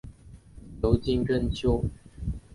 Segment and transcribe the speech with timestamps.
[0.81, 1.83] 尤金真蚓。